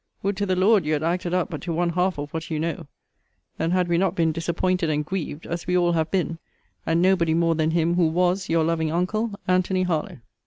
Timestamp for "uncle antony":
8.91-9.83